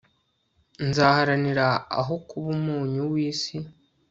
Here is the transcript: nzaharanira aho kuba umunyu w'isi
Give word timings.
nzaharanira 0.87 1.67
aho 1.99 2.13
kuba 2.27 2.47
umunyu 2.55 3.01
w'isi 3.11 3.57